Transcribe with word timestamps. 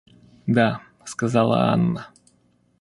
Да,— 0.47 0.81
сказала 1.05 1.71
Анна. 1.71 2.09